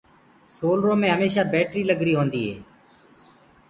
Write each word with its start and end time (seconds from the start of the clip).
سولرو 0.57 0.93
مي 1.01 1.07
هميشآ 1.13 1.43
بيٽري 1.53 1.83
لگري 1.89 2.13
هوندي 2.17 2.41
اي 2.47 2.53